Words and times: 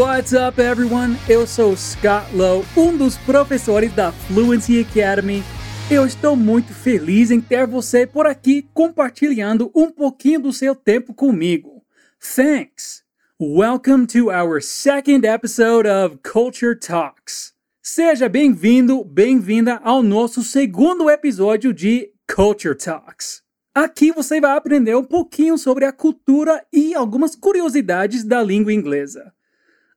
What's 0.00 0.32
up, 0.32 0.58
everyone? 0.58 1.18
Eu 1.28 1.46
sou 1.46 1.76
Scott 1.76 2.34
Lowe, 2.34 2.64
um 2.74 2.96
dos 2.96 3.18
professores 3.18 3.92
da 3.92 4.10
Fluency 4.10 4.80
Academy. 4.80 5.42
Eu 5.90 6.06
estou 6.06 6.34
muito 6.34 6.72
feliz 6.72 7.30
em 7.30 7.38
ter 7.38 7.66
você 7.66 8.06
por 8.06 8.26
aqui 8.26 8.66
compartilhando 8.72 9.70
um 9.74 9.90
pouquinho 9.90 10.40
do 10.40 10.54
seu 10.54 10.74
tempo 10.74 11.12
comigo. 11.12 11.84
Thanks! 12.18 13.02
Welcome 13.38 14.06
to 14.06 14.30
our 14.30 14.62
second 14.62 15.26
episode 15.26 15.86
of 15.86 16.20
Culture 16.22 16.76
Talks. 16.76 17.52
Seja 17.82 18.26
bem-vindo, 18.26 19.04
bem-vinda 19.04 19.82
ao 19.84 20.02
nosso 20.02 20.42
segundo 20.42 21.10
episódio 21.10 21.74
de 21.74 22.10
Culture 22.26 22.74
Talks. 22.74 23.42
Aqui 23.74 24.12
você 24.12 24.40
vai 24.40 24.56
aprender 24.56 24.96
um 24.96 25.04
pouquinho 25.04 25.58
sobre 25.58 25.84
a 25.84 25.92
cultura 25.92 26.64
e 26.72 26.94
algumas 26.94 27.36
curiosidades 27.36 28.24
da 28.24 28.42
língua 28.42 28.72
inglesa. 28.72 29.30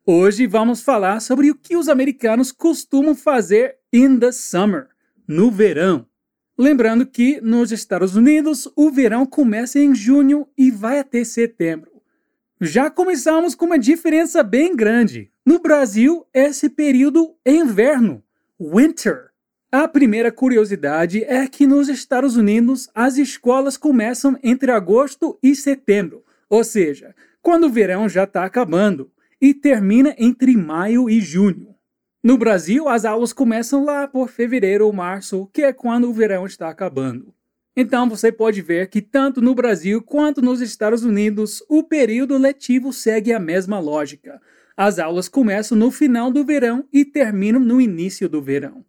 Hoje 0.05 0.45
vamos 0.45 0.81
falar 0.81 1.21
sobre 1.21 1.49
o 1.49 1.55
que 1.55 1.77
os 1.77 1.87
americanos 1.87 2.51
costumam 2.51 3.15
fazer 3.15 3.77
in 3.93 4.19
the 4.19 4.33
summer, 4.33 4.89
no 5.25 5.49
verão. 5.49 6.05
Lembrando 6.57 7.05
que 7.05 7.39
nos 7.39 7.71
Estados 7.71 8.13
Unidos 8.13 8.67
o 8.75 8.91
verão 8.91 9.25
começa 9.25 9.79
em 9.79 9.95
junho 9.95 10.45
e 10.57 10.69
vai 10.69 10.99
até 10.99 11.23
setembro. 11.23 11.89
Já 12.59 12.89
começamos 12.89 13.55
com 13.55 13.63
uma 13.63 13.79
diferença 13.79 14.43
bem 14.43 14.75
grande. 14.75 15.31
No 15.45 15.59
Brasil, 15.59 16.27
esse 16.33 16.69
período 16.69 17.37
é 17.45 17.53
inverno, 17.53 18.21
winter. 18.59 19.29
A 19.71 19.87
primeira 19.87 20.33
curiosidade 20.33 21.23
é 21.23 21.47
que 21.47 21.65
nos 21.65 21.87
Estados 21.87 22.35
Unidos 22.35 22.89
as 22.93 23.15
escolas 23.15 23.77
começam 23.77 24.37
entre 24.43 24.69
agosto 24.69 25.39
e 25.41 25.55
setembro, 25.55 26.25
ou 26.49 26.61
seja, 26.61 27.15
quando 27.41 27.67
o 27.67 27.69
verão 27.69 28.09
já 28.09 28.25
está 28.25 28.43
acabando 28.43 29.09
e 29.43 29.53
termina 29.53 30.15
entre 30.17 30.55
maio 30.55 31.09
e 31.09 31.19
junho. 31.19 31.75
No 32.23 32.37
Brasil, 32.37 32.87
as 32.87 33.03
aulas 33.03 33.33
começam 33.33 33.83
lá 33.83 34.07
por 34.07 34.29
fevereiro 34.29 34.85
ou 34.85 34.93
março, 34.93 35.49
que 35.51 35.63
é 35.63 35.73
quando 35.73 36.09
o 36.09 36.13
verão 36.13 36.45
está 36.45 36.69
acabando. 36.69 37.35
Então 37.75 38.07
você 38.07 38.31
pode 38.31 38.61
ver 38.61 38.87
que 38.87 39.01
tanto 39.01 39.41
no 39.41 39.53
Brasil 39.53 40.01
quanto 40.01 40.41
nos 40.41 40.61
Estados 40.61 41.03
Unidos, 41.03 41.61
o 41.67 41.83
período 41.83 42.37
letivo 42.37 42.93
segue 42.93 43.33
a 43.33 43.39
mesma 43.39 43.79
lógica. 43.79 44.41
As 44.77 44.97
aulas 44.97 45.27
começam 45.27 45.77
no 45.77 45.91
final 45.91 46.31
do 46.31 46.45
verão 46.45 46.87
e 46.93 47.03
terminam 47.03 47.59
no 47.59 47.81
início 47.81 48.29
do 48.29 48.41
verão. 48.41 48.85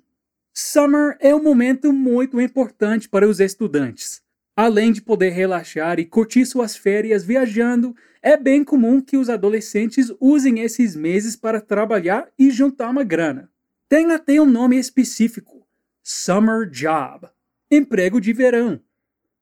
Summer 0.54 1.16
é 1.18 1.34
um 1.34 1.42
momento 1.42 1.92
muito 1.92 2.40
importante 2.40 3.08
para 3.08 3.26
os 3.26 3.40
estudantes. 3.40 4.13
Além 4.56 4.92
de 4.92 5.02
poder 5.02 5.30
relaxar 5.30 5.98
e 5.98 6.04
curtir 6.04 6.46
suas 6.46 6.76
férias 6.76 7.24
viajando, 7.24 7.94
é 8.22 8.36
bem 8.36 8.62
comum 8.62 9.00
que 9.00 9.16
os 9.16 9.28
adolescentes 9.28 10.12
usem 10.20 10.60
esses 10.60 10.94
meses 10.94 11.34
para 11.34 11.60
trabalhar 11.60 12.28
e 12.38 12.50
juntar 12.50 12.90
uma 12.90 13.02
grana. 13.02 13.50
Tem 13.88 14.12
até 14.12 14.40
um 14.40 14.46
nome 14.46 14.78
específico: 14.78 15.66
Summer 16.02 16.68
Job 16.70 17.28
emprego 17.70 18.20
de 18.20 18.32
verão. 18.32 18.80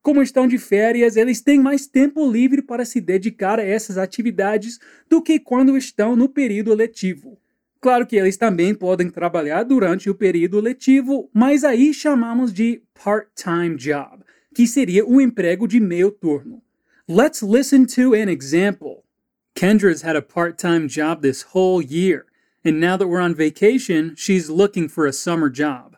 Como 0.01 0.23
estão 0.23 0.49
de 0.49 0.59
férias, 0.59 1.17
eles 1.17 1.41
têm 1.41 1.61
mais 1.61 1.87
tempo 1.87 2.29
livre 2.29 2.63
para 2.63 2.85
se 2.85 3.01
dedicar 3.01 3.61
a 3.61 3.65
essas 3.65 3.99
atividades 3.99 4.81
do 5.09 5.23
que 5.23 5.39
quando 5.39 5.77
estão 5.77 6.17
no 6.17 6.29
período 6.29 6.75
letivo. 6.75 7.39
Claro 7.81 8.07
que 8.07 8.17
eles 8.17 8.37
também 8.37 8.75
podem 8.75 9.11
trabalhar 9.11 9.63
durante 9.65 10.09
o 10.09 10.15
período 10.15 10.61
letivo, 10.61 11.29
mas 11.33 11.63
aí 11.65 11.93
chamamos 11.93 12.53
de 12.53 12.83
part-time 12.95 13.77
job 13.77 14.22
que 14.53 14.67
seria 14.67 15.05
um 15.05 15.21
emprego 15.21 15.67
de 15.67 15.81
meio 15.81 16.11
turno. 16.11 16.63
Let's 17.09 17.43
listen 17.43 17.87
to 17.87 18.15
an 18.15 18.29
example. 18.29 19.05
Kendra's 19.55 20.03
had 20.03 20.17
a 20.17 20.23
part 20.23 20.59
time 20.59 20.89
job 20.89 21.23
this 21.23 21.43
whole 21.53 21.83
year, 21.83 22.27
and 22.65 22.81
now 22.81 22.97
that 22.97 23.09
we're 23.09 23.21
on 23.21 23.35
vacation, 23.35 24.15
she's 24.17 24.49
looking 24.49 24.89
for 24.89 25.07
a 25.07 25.13
summer 25.13 25.51
job. 25.51 25.97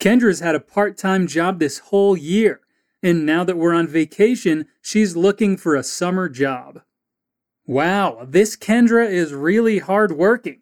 Kendra's 0.00 0.40
had 0.40 0.54
a 0.54 0.60
part 0.60 0.96
time 0.96 1.26
job 1.26 1.58
this 1.58 1.78
whole 1.90 2.16
year, 2.16 2.60
and 3.02 3.26
now 3.26 3.44
that 3.44 3.56
we're 3.56 3.74
on 3.74 3.86
vacation, 3.86 4.66
she's 4.80 5.16
looking 5.16 5.56
for 5.56 5.74
a 5.74 5.82
summer 5.82 6.28
job. 6.28 6.82
Wow, 7.66 8.26
this 8.26 8.56
Kendra 8.56 9.06
is 9.10 9.34
really 9.34 9.78
hard 9.78 10.12
working. 10.12 10.60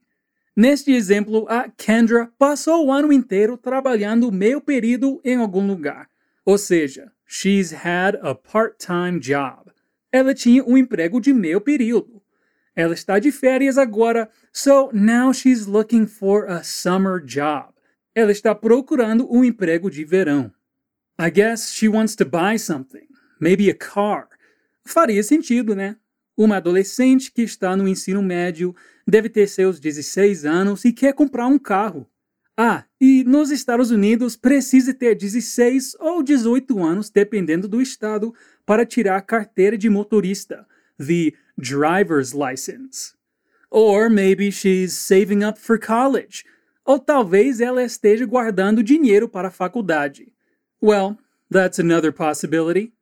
Neste 0.56 0.88
exemplo, 0.94 1.46
a 1.48 1.68
Kendra 1.76 2.32
passou 2.38 2.86
o 2.86 2.92
ano 2.92 3.12
inteiro 3.12 3.56
trabalhando 3.58 4.32
meio 4.32 4.60
período 4.60 5.20
em 5.22 5.36
algum 5.36 5.66
lugar. 5.66 6.08
Ou 6.44 6.56
seja, 6.56 7.12
She's 7.26 7.72
had 7.84 8.16
a 8.22 8.34
part-time 8.34 9.18
job. 9.20 9.72
Ela 10.12 10.32
tinha 10.32 10.64
um 10.64 10.78
emprego 10.78 11.20
de 11.20 11.32
meio 11.32 11.60
período. 11.60 12.22
Ela 12.74 12.94
está 12.94 13.18
de 13.18 13.32
férias 13.32 13.76
agora, 13.76 14.30
so 14.52 14.90
now 14.92 15.32
she's 15.32 15.66
looking 15.66 16.06
for 16.06 16.46
a 16.46 16.62
summer 16.62 17.20
job. 17.20 17.74
Ela 18.14 18.30
está 18.30 18.54
procurando 18.54 19.26
um 19.30 19.44
emprego 19.44 19.90
de 19.90 20.04
verão. 20.04 20.52
I 21.18 21.30
guess 21.30 21.72
she 21.72 21.88
wants 21.88 22.14
to 22.16 22.24
buy 22.24 22.58
something, 22.58 23.08
maybe 23.40 23.70
a 23.70 23.74
car. 23.74 24.28
Faria 24.84 25.22
sentido, 25.22 25.74
né? 25.74 25.96
Uma 26.36 26.58
adolescente 26.58 27.32
que 27.32 27.42
está 27.42 27.74
no 27.74 27.88
ensino 27.88 28.22
médio 28.22 28.76
deve 29.06 29.28
ter 29.30 29.48
seus 29.48 29.80
16 29.80 30.44
anos 30.44 30.84
e 30.84 30.92
quer 30.92 31.14
comprar 31.14 31.46
um 31.46 31.58
carro. 31.58 32.06
Ah, 32.56 32.84
e 32.98 33.22
nos 33.24 33.50
Estados 33.50 33.90
Unidos 33.90 34.34
precisa 34.34 34.94
ter 34.94 35.14
16 35.14 35.94
ou 36.00 36.22
18 36.22 36.82
anos, 36.82 37.10
dependendo 37.10 37.68
do 37.68 37.82
estado, 37.82 38.34
para 38.64 38.86
tirar 38.86 39.18
a 39.18 39.20
carteira 39.20 39.76
de 39.76 39.90
motorista, 39.90 40.66
the 40.98 41.34
driver's 41.58 42.32
license. 42.32 43.14
Or 43.70 44.08
maybe 44.08 44.50
she's 44.50 44.94
saving 44.94 45.44
up 45.44 45.60
for 45.60 45.78
college. 45.78 46.44
Ou 46.82 46.98
talvez 46.98 47.60
ela 47.60 47.82
esteja 47.82 48.24
guardando 48.24 48.82
dinheiro 48.82 49.28
para 49.28 49.48
a 49.48 49.50
faculdade. 49.50 50.32
Well, 50.82 51.18
that's 51.50 51.78
another 51.78 52.10
possibility. 52.10 52.95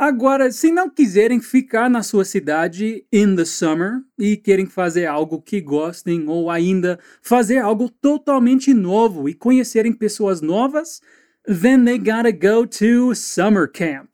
Agora, 0.00 0.52
se 0.52 0.70
não 0.70 0.88
quiserem 0.88 1.40
ficar 1.40 1.90
na 1.90 2.04
sua 2.04 2.24
cidade 2.24 3.04
in 3.12 3.34
the 3.34 3.44
summer 3.44 4.00
e 4.16 4.36
querem 4.36 4.64
fazer 4.64 5.06
algo 5.06 5.42
que 5.42 5.60
gostem 5.60 6.28
ou 6.28 6.52
ainda 6.52 7.00
fazer 7.20 7.58
algo 7.58 7.90
totalmente 7.90 8.72
novo 8.72 9.28
e 9.28 9.34
conhecerem 9.34 9.92
pessoas 9.92 10.40
novas, 10.40 11.00
then 11.44 11.84
they 11.84 11.98
gotta 11.98 12.30
go 12.30 12.64
to 12.64 13.12
summer 13.12 13.68
camp. 13.68 14.10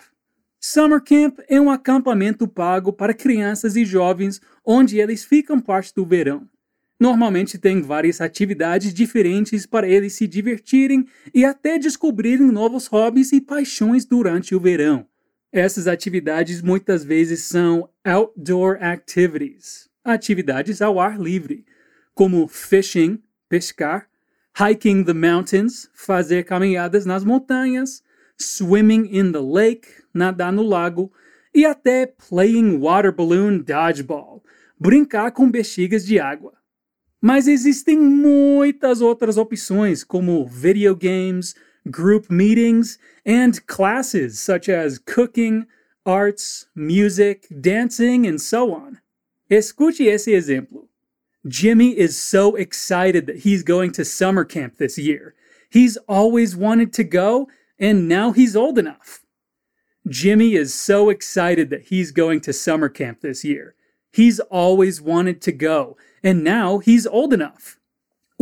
Summer 0.58 1.02
camp 1.02 1.40
é 1.50 1.60
um 1.60 1.70
acampamento 1.70 2.48
pago 2.48 2.90
para 2.90 3.12
crianças 3.12 3.76
e 3.76 3.84
jovens 3.84 4.40
onde 4.64 4.98
eles 4.98 5.22
ficam 5.22 5.60
parte 5.60 5.92
do 5.94 6.06
verão. 6.06 6.48
Normalmente 6.98 7.58
tem 7.58 7.82
várias 7.82 8.22
atividades 8.22 8.94
diferentes 8.94 9.66
para 9.66 9.86
eles 9.86 10.14
se 10.14 10.26
divertirem 10.26 11.06
e 11.34 11.44
até 11.44 11.78
descobrirem 11.78 12.50
novos 12.50 12.86
hobbies 12.86 13.32
e 13.32 13.40
paixões 13.42 14.06
durante 14.06 14.54
o 14.54 14.60
verão. 14.60 15.06
Essas 15.56 15.86
atividades 15.86 16.60
muitas 16.60 17.04
vezes 17.04 17.44
são 17.44 17.88
outdoor 18.04 18.76
activities, 18.82 19.88
atividades 20.02 20.82
ao 20.82 20.98
ar 20.98 21.16
livre, 21.16 21.64
como 22.12 22.48
fishing, 22.48 23.22
pescar, 23.48 24.08
hiking 24.58 25.04
the 25.04 25.12
mountains, 25.12 25.88
fazer 25.94 26.42
caminhadas 26.42 27.06
nas 27.06 27.22
montanhas, 27.22 28.02
swimming 28.36 29.16
in 29.16 29.30
the 29.30 29.38
lake, 29.38 29.86
nadar 30.12 30.52
no 30.52 30.64
lago, 30.64 31.12
e 31.54 31.64
até 31.64 32.04
playing 32.04 32.80
water 32.80 33.12
balloon 33.12 33.58
dodgeball, 33.58 34.42
brincar 34.76 35.30
com 35.30 35.48
bexigas 35.48 36.04
de 36.04 36.18
água. 36.18 36.54
Mas 37.20 37.46
existem 37.46 37.96
muitas 37.96 39.00
outras 39.00 39.36
opções, 39.36 40.02
como 40.02 40.44
videogames, 40.48 41.54
group 41.90 42.30
meetings, 42.30 42.98
and 43.24 43.66
classes 43.66 44.38
such 44.38 44.68
as 44.68 44.98
cooking, 44.98 45.66
arts, 46.06 46.66
music, 46.74 47.46
dancing, 47.60 48.26
and 48.26 48.40
so 48.40 48.74
on. 48.74 49.00
Escute 49.50 50.12
esse 50.12 50.26
exemplo. 50.26 50.86
Jimmy 51.46 51.96
is 51.96 52.16
so 52.16 52.56
excited 52.56 53.26
that 53.26 53.38
he's 53.38 53.62
going 53.62 53.92
to 53.92 54.04
summer 54.04 54.44
camp 54.44 54.78
this 54.78 54.96
year. 54.96 55.34
He's 55.70 55.96
always 56.08 56.56
wanted 56.56 56.92
to 56.94 57.04
go, 57.04 57.48
and 57.78 58.08
now 58.08 58.32
he's 58.32 58.56
old 58.56 58.78
enough. 58.78 59.22
Jimmy 60.08 60.54
is 60.54 60.74
so 60.74 61.08
excited 61.08 61.70
that 61.70 61.82
he's 61.82 62.10
going 62.10 62.40
to 62.42 62.52
summer 62.52 62.88
camp 62.88 63.20
this 63.20 63.44
year. 63.44 63.74
He's 64.12 64.38
always 64.40 65.00
wanted 65.00 65.42
to 65.42 65.52
go, 65.52 65.96
and 66.22 66.44
now 66.44 66.78
he's 66.78 67.06
old 67.06 67.32
enough. 67.32 67.78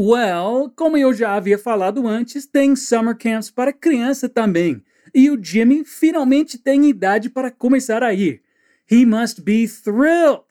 Well, 0.04 0.72
como 0.75 0.96
eu 0.96 1.14
já 1.14 1.37
havia 1.37 1.56
falado 1.56 2.08
antes, 2.08 2.44
tem 2.44 2.75
summer 2.75 3.16
camps 3.16 3.52
para 3.52 3.72
criança 3.72 4.28
também. 4.28 4.82
E 5.14 5.31
o 5.31 5.40
Jimmy 5.40 5.84
finalmente 5.84 6.58
tem 6.58 6.87
idade 6.87 7.31
para 7.31 7.52
começar 7.52 8.02
a 8.02 8.12
ir. 8.12 8.43
He 8.90 9.06
must 9.06 9.40
be 9.40 9.69
thrilled. 9.69 10.43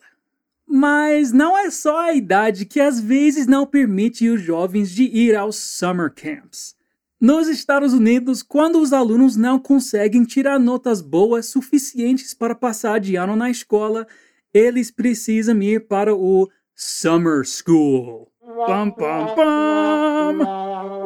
Mas 0.66 1.32
não 1.32 1.58
é 1.58 1.70
só 1.70 2.00
a 2.00 2.14
idade 2.14 2.64
que 2.64 2.80
às 2.80 2.98
vezes 2.98 3.46
não 3.46 3.66
permite 3.66 4.26
os 4.26 4.40
jovens 4.40 4.90
de 4.90 5.02
ir 5.02 5.36
aos 5.36 5.56
summer 5.56 6.10
camps. 6.10 6.74
Nos 7.20 7.46
Estados 7.46 7.92
Unidos, 7.92 8.42
quando 8.42 8.80
os 8.80 8.90
alunos 8.90 9.36
não 9.36 9.58
conseguem 9.58 10.24
tirar 10.24 10.58
notas 10.58 11.02
boas 11.02 11.44
suficientes 11.44 12.32
para 12.32 12.54
passar 12.54 13.00
de 13.00 13.16
ano 13.16 13.36
na 13.36 13.50
escola, 13.50 14.06
eles 14.54 14.90
precisam 14.90 15.62
ir 15.62 15.86
para 15.86 16.14
o 16.14 16.48
summer 16.74 17.44
school. 17.44 18.31
Pam, 18.44 18.90
pam, 18.90 19.34
pam. 19.36 20.38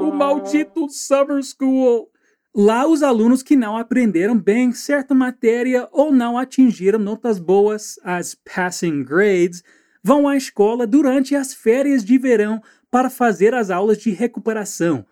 O 0.00 0.10
maldito 0.10 0.88
summer 0.88 1.42
school. 1.42 2.10
Lá, 2.54 2.88
os 2.88 3.02
alunos 3.02 3.42
que 3.42 3.54
não 3.54 3.76
aprenderam 3.76 4.38
bem 4.38 4.72
certa 4.72 5.14
matéria 5.14 5.86
ou 5.92 6.10
não 6.10 6.38
atingiram 6.38 6.98
notas 6.98 7.38
boas, 7.38 8.00
as 8.02 8.34
passing 8.34 9.04
grades, 9.04 9.62
vão 10.02 10.26
à 10.26 10.34
escola 10.34 10.86
durante 10.86 11.36
as 11.36 11.52
férias 11.52 12.02
de 12.02 12.16
verão 12.16 12.62
para 12.90 13.10
fazer 13.10 13.52
as 13.52 13.68
aulas 13.68 13.98
de 13.98 14.12
recuperação. 14.12 15.04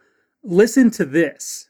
Listen 0.43 0.89
to 0.89 1.05
this. 1.05 1.69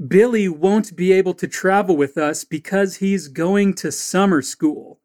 Billy 0.00 0.48
won't 0.48 0.96
be 0.96 1.12
able 1.12 1.34
to 1.34 1.46
travel 1.46 1.96
with 1.96 2.16
us 2.16 2.42
because 2.42 2.96
he's 2.96 3.28
going 3.28 3.72
to 3.74 3.92
summer 3.92 4.42
school. 4.42 5.01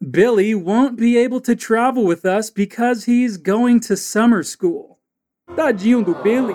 Billy 0.00 0.54
won't 0.54 0.96
be 0.96 1.18
able 1.18 1.40
to 1.40 1.56
travel 1.56 2.04
with 2.04 2.24
us 2.24 2.50
because 2.50 3.04
he's 3.04 3.36
going 3.36 3.80
to 3.80 3.96
summer 3.96 4.44
school. 4.44 5.00
Tadinho 5.56 6.04
do 6.04 6.14
Billy. 6.22 6.54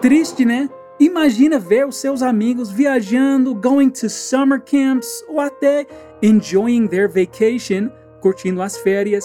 Triste, 0.00 0.44
né? 0.44 0.70
Imagina 1.00 1.58
ver 1.58 1.86
os 1.86 1.96
seus 1.96 2.22
amigos 2.22 2.70
viajando, 2.70 3.54
going 3.56 3.90
to 3.90 4.08
summer 4.08 4.60
camps 4.60 5.24
ou 5.28 5.40
até 5.40 5.84
enjoying 6.22 6.86
their 6.86 7.08
vacation, 7.08 7.90
curtindo 8.20 8.62
as 8.62 8.78
férias, 8.78 9.24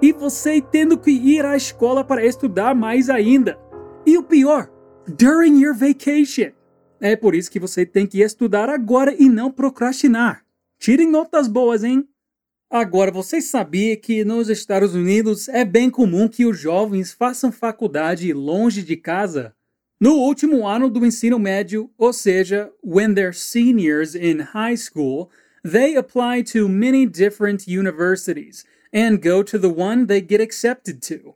e 0.00 0.10
você 0.10 0.60
tendo 0.60 0.98
que 0.98 1.10
ir 1.10 1.44
à 1.44 1.54
escola 1.54 2.02
para 2.02 2.24
estudar 2.24 2.74
mais 2.74 3.10
ainda. 3.10 3.58
E 4.06 4.16
o 4.16 4.22
pior, 4.22 4.70
during 5.06 5.60
your 5.60 5.74
vacation. 5.74 6.52
É 6.98 7.14
por 7.14 7.34
isso 7.34 7.50
que 7.50 7.60
você 7.60 7.84
tem 7.84 8.06
que 8.06 8.22
estudar 8.22 8.70
agora 8.70 9.14
e 9.16 9.28
não 9.28 9.50
procrastinar. 9.50 10.44
Tirem 10.78 11.10
notas 11.10 11.46
boas, 11.46 11.84
hein? 11.84 12.08
Agora, 12.74 13.10
você 13.10 13.42
sabia 13.42 13.94
que 13.98 14.24
nos 14.24 14.48
Estados 14.48 14.94
Unidos 14.94 15.46
é 15.46 15.62
bem 15.62 15.90
comum 15.90 16.26
que 16.26 16.46
os 16.46 16.58
jovens 16.58 17.12
façam 17.12 17.52
faculdade 17.52 18.32
longe 18.32 18.80
de 18.80 18.96
casa? 18.96 19.54
No 20.00 20.14
último 20.14 20.66
ano 20.66 20.88
do 20.88 21.04
ensino 21.04 21.38
médio, 21.38 21.90
ou 21.98 22.14
seja, 22.14 22.72
when 22.82 23.12
they're 23.12 23.34
seniors 23.34 24.14
in 24.14 24.38
high 24.54 24.74
school, 24.74 25.28
they 25.62 25.96
apply 25.96 26.42
to 26.44 26.66
many 26.66 27.04
different 27.04 27.68
universities 27.68 28.64
and 28.90 29.18
go 29.18 29.44
to 29.44 29.58
the 29.58 29.68
one 29.68 30.06
they 30.06 30.26
get 30.26 30.40
accepted 30.40 31.02
to. 31.06 31.34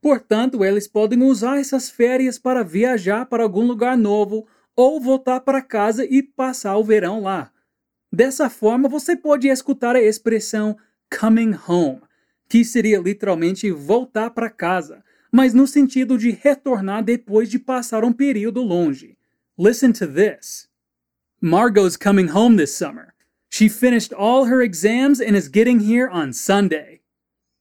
Portanto, 0.00 0.64
eles 0.64 0.86
podem 0.86 1.20
usar 1.20 1.58
essas 1.58 1.90
férias 1.90 2.38
para 2.38 2.62
viajar 2.62 3.26
para 3.26 3.42
algum 3.42 3.66
lugar 3.66 3.98
novo 3.98 4.46
ou 4.76 5.00
voltar 5.00 5.40
para 5.40 5.60
casa 5.60 6.04
e 6.04 6.22
passar 6.22 6.76
o 6.76 6.84
verão 6.84 7.20
lá. 7.20 7.50
Dessa 8.12 8.48
forma, 8.48 8.88
você 8.88 9.16
pode 9.16 9.48
escutar 9.48 9.96
a 9.96 10.00
expressão 10.00 10.76
coming 11.10 11.54
home, 11.68 12.00
que 12.48 12.64
seria 12.64 13.00
literalmente 13.00 13.70
voltar 13.70 14.30
para 14.30 14.50
casa, 14.50 15.04
mas 15.30 15.52
no 15.52 15.66
sentido 15.66 16.16
de 16.16 16.30
retornar 16.30 17.04
depois 17.04 17.50
de 17.50 17.58
passar 17.58 18.04
um 18.04 18.12
período 18.12 18.62
longe. 18.62 19.16
Listen 19.58 19.92
to 19.92 20.06
this. 20.06 20.68
Margot's 21.40 21.96
coming 21.96 22.28
home 22.28 22.56
this 22.56 22.74
summer. 22.74 23.14
She 23.50 23.68
finished 23.68 24.12
all 24.12 24.46
her 24.46 24.62
exams 24.62 25.20
and 25.20 25.36
is 25.36 25.48
getting 25.48 25.80
here 25.80 26.08
on 26.08 26.32
Sunday. 26.32 27.00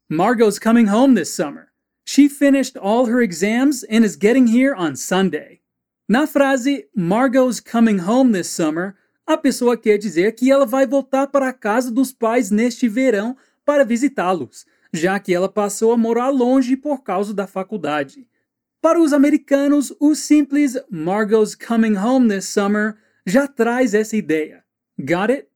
Margot's 0.09 0.59
coming 0.59 0.87
home 0.87 1.15
this 1.15 1.33
summer. 1.33 1.71
She 2.05 2.27
finished 2.27 2.77
all 2.77 3.07
her 3.07 3.21
exams 3.21 3.83
and 3.83 4.05
is 4.05 4.15
getting 4.15 4.47
here 4.47 4.75
on 4.75 4.95
Sunday. 4.95 5.61
Na 6.07 6.25
frase 6.25 6.83
Margot's 6.95 7.59
coming 7.59 7.99
home 7.99 8.31
this 8.31 8.49
summer, 8.49 8.95
a 9.25 9.37
pessoa 9.37 9.75
quer 9.75 9.97
dizer 9.97 10.33
que 10.33 10.51
ela 10.51 10.65
vai 10.65 10.85
voltar 10.85 11.27
para 11.27 11.49
a 11.49 11.53
casa 11.53 11.91
dos 11.91 12.11
pais 12.11 12.51
neste 12.51 12.87
verão 12.87 13.35
para 13.65 13.83
visitá-los, 13.83 14.65
já 14.93 15.19
que 15.19 15.33
ela 15.33 15.49
passou 15.49 15.91
a 15.91 15.97
morar 15.97 16.29
longe 16.29 16.77
por 16.77 17.03
causa 17.03 17.33
da 17.33 17.47
faculdade. 17.47 18.27
Para 18.81 19.01
os 19.01 19.13
americanos, 19.13 19.91
o 19.99 20.13
simples 20.13 20.77
Margot's 20.91 21.55
coming 21.55 21.97
home 21.97 22.29
this 22.29 22.45
summer 22.45 22.95
já 23.25 23.47
traz 23.47 23.95
essa 23.95 24.15
ideia. 24.15 24.63
Got 24.99 25.31
it? 25.31 25.47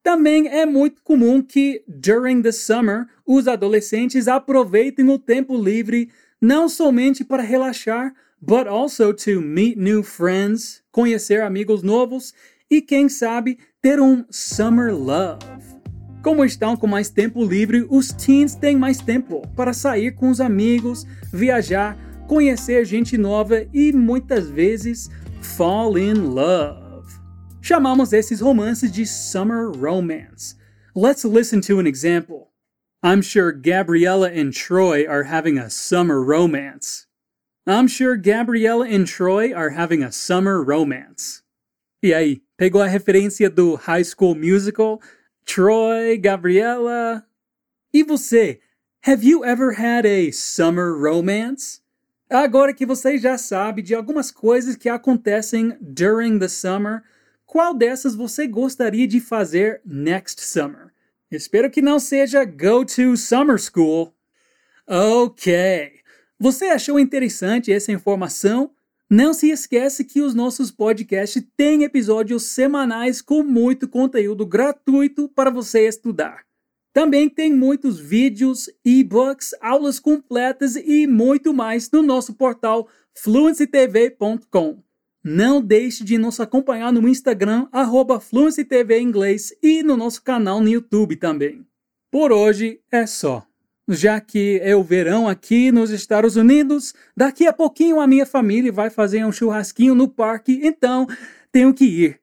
Também 0.00 0.46
é 0.48 0.64
muito 0.64 1.02
comum 1.02 1.42
que, 1.42 1.82
during 1.88 2.40
the 2.40 2.52
summer, 2.52 3.06
os 3.26 3.48
adolescentes 3.48 4.28
aproveitem 4.28 5.08
o 5.10 5.18
tempo 5.18 5.60
livre 5.60 6.08
não 6.40 6.68
somente 6.68 7.24
para 7.24 7.42
relaxar, 7.42 8.14
but 8.40 8.68
also 8.68 9.12
to 9.12 9.40
meet 9.40 9.76
new 9.76 10.04
friends, 10.04 10.84
conhecer 10.92 11.42
amigos 11.42 11.82
novos 11.82 12.32
e, 12.70 12.80
quem 12.82 13.08
sabe, 13.08 13.58
ter 13.80 14.00
um 14.00 14.24
summer 14.30 14.94
love. 14.94 15.44
Como 16.22 16.44
estão 16.44 16.76
com 16.76 16.86
mais 16.86 17.08
tempo 17.08 17.44
livre, 17.44 17.86
os 17.88 18.12
teens 18.12 18.54
têm 18.54 18.76
mais 18.76 18.98
tempo 18.98 19.46
para 19.56 19.72
sair 19.72 20.14
com 20.14 20.28
os 20.28 20.40
amigos, 20.40 21.06
viajar, 21.32 21.96
conhecer 22.26 22.84
gente 22.84 23.16
nova 23.16 23.66
e 23.72 23.92
muitas 23.92 24.50
vezes 24.50 25.08
fall 25.40 25.96
in 25.96 26.14
love. 26.14 26.88
Chamamos 27.62 28.12
esses 28.12 28.40
romances 28.40 28.90
de 28.90 29.06
summer 29.06 29.70
romance. 29.70 30.56
Let's 30.94 31.24
listen 31.24 31.60
to 31.62 31.78
an 31.78 31.86
example. 31.86 32.48
I'm 33.02 33.22
sure 33.22 33.52
Gabriella 33.52 34.28
and 34.28 34.50
Troy 34.52 35.06
are 35.06 35.24
having 35.24 35.58
a 35.58 35.70
summer 35.70 36.20
romance. 36.20 37.06
I'm 37.66 37.86
sure 37.86 38.16
Gabriella 38.16 38.86
and 38.88 39.06
Troy 39.06 39.54
are 39.54 39.70
having 39.70 40.02
a 40.02 40.10
summer 40.10 40.62
romance. 40.62 41.42
E 42.02 42.12
aí, 42.12 42.42
pegou 42.58 42.82
a 42.82 42.88
referência 42.88 43.48
do 43.48 43.76
High 43.76 44.04
School 44.04 44.34
Musical? 44.34 45.00
Troy, 45.46 46.18
Gabriella. 46.18 47.24
E 47.94 48.02
você? 48.02 48.60
Have 49.06 49.24
you 49.24 49.44
ever 49.44 49.80
had 49.80 50.04
a 50.04 50.32
summer 50.32 50.92
romance? 50.92 51.80
Agora 52.28 52.74
que 52.74 52.84
você 52.84 53.16
já 53.16 53.38
sabe 53.38 53.80
de 53.80 53.94
algumas 53.94 54.32
coisas 54.32 54.74
que 54.74 54.88
acontecem 54.88 55.78
during 55.80 56.38
the 56.38 56.48
summer, 56.48 57.02
qual 57.46 57.72
dessas 57.72 58.14
você 58.14 58.46
gostaria 58.46 59.06
de 59.06 59.20
fazer 59.20 59.80
next 59.86 60.42
summer? 60.42 60.92
Espero 61.30 61.70
que 61.70 61.80
não 61.80 62.00
seja 62.00 62.44
go 62.44 62.84
to 62.84 63.16
summer 63.16 63.58
school. 63.58 64.12
Ok. 64.84 65.92
Você 66.40 66.66
achou 66.66 66.98
interessante 66.98 67.72
essa 67.72 67.92
informação? 67.92 68.72
Não 69.10 69.32
se 69.32 69.50
esquece 69.50 70.04
que 70.04 70.20
os 70.20 70.34
nossos 70.34 70.70
podcasts 70.70 71.42
têm 71.56 71.82
episódios 71.82 72.42
semanais 72.42 73.22
com 73.22 73.42
muito 73.42 73.88
conteúdo 73.88 74.44
gratuito 74.44 75.30
para 75.30 75.50
você 75.50 75.88
estudar. 75.88 76.44
Também 76.92 77.28
tem 77.28 77.54
muitos 77.54 77.98
vídeos, 77.98 78.68
e-books, 78.84 79.54
aulas 79.62 79.98
completas 79.98 80.76
e 80.76 81.06
muito 81.06 81.54
mais 81.54 81.90
no 81.90 82.02
nosso 82.02 82.34
portal 82.34 82.86
fluencytv.com. 83.14 84.82
Não 85.24 85.62
deixe 85.62 86.04
de 86.04 86.18
nos 86.18 86.38
acompanhar 86.38 86.92
no 86.92 87.08
Instagram, 87.08 87.66
arroba 87.72 88.20
e 89.62 89.82
no 89.82 89.96
nosso 89.96 90.22
canal 90.22 90.60
no 90.60 90.68
YouTube 90.68 91.16
também. 91.16 91.66
Por 92.10 92.30
hoje 92.30 92.80
é 92.90 93.06
só 93.06 93.47
já 93.88 94.20
que 94.20 94.60
é 94.62 94.76
o 94.76 94.82
verão 94.82 95.28
aqui 95.28 95.72
nos 95.72 95.90
Estados 95.90 96.36
Unidos. 96.36 96.94
Daqui 97.16 97.46
a 97.46 97.52
pouquinho 97.52 98.00
a 98.00 98.06
minha 98.06 98.26
família 98.26 98.70
vai 98.70 98.90
fazer 98.90 99.24
um 99.24 99.32
churrasquinho 99.32 99.94
no 99.94 100.08
parque, 100.08 100.60
então 100.62 101.06
tenho 101.50 101.72
que 101.72 101.84
ir. 101.84 102.20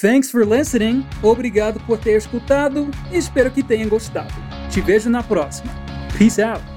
Thanks 0.00 0.30
for 0.30 0.46
listening. 0.46 1.04
Obrigado 1.22 1.78
por 1.86 1.98
ter 1.98 2.16
escutado. 2.16 2.90
Espero 3.12 3.50
que 3.50 3.62
tenha 3.62 3.86
gostado. 3.86 4.32
Te 4.70 4.80
vejo 4.80 5.10
na 5.10 5.22
próxima. 5.22 5.70
Peace 6.16 6.40
out. 6.40 6.71